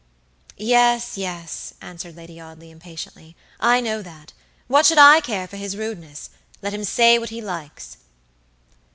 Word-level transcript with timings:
"Yes, 0.57 1.15
yes," 1.15 1.75
answered 1.79 2.15
Lady 2.15 2.41
Audley, 2.41 2.71
impatiently, 2.71 3.35
"I 3.59 3.79
know 3.79 4.01
that. 4.01 4.33
What 4.67 4.87
should 4.87 4.97
I 4.97 5.21
care 5.21 5.47
for 5.47 5.57
his 5.57 5.77
rudeness! 5.77 6.31
Let 6.63 6.73
him 6.73 6.85
say 6.85 7.19
what 7.19 7.29
he 7.29 7.39
likes." 7.39 7.97